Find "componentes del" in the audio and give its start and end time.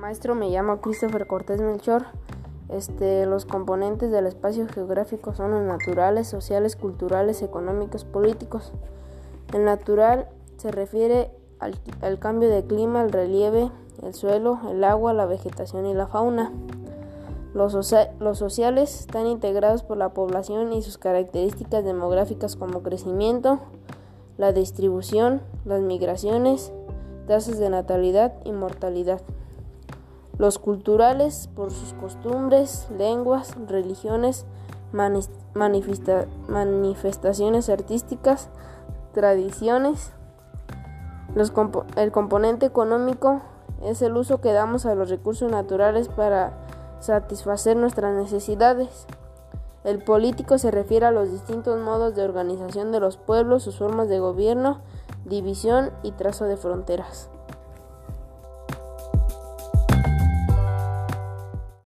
3.44-4.26